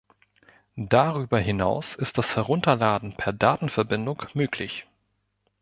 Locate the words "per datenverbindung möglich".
3.15-4.87